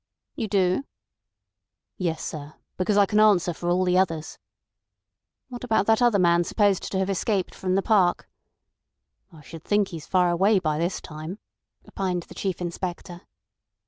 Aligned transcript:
"You 0.35 0.47
do?" 0.47 0.83
"Yes, 1.99 2.25
sir; 2.25 2.55
because 2.75 2.97
I 2.97 3.05
can 3.05 3.19
answer 3.19 3.53
for 3.53 3.69
all 3.69 3.85
the 3.85 3.99
others." 3.99 4.39
"What 5.47 5.63
about 5.63 5.85
that 5.85 6.01
other 6.01 6.17
man 6.17 6.43
supposed 6.43 6.81
to 6.91 6.97
have 6.97 7.07
escaped 7.11 7.53
from 7.53 7.75
the 7.75 7.83
park?" 7.83 8.27
"I 9.31 9.41
should 9.43 9.63
think 9.63 9.89
he's 9.89 10.07
far 10.07 10.31
away 10.31 10.57
by 10.57 10.79
this 10.79 11.01
time," 11.01 11.37
opined 11.87 12.23
the 12.23 12.33
Chief 12.33 12.61
Inspector. 12.61 13.21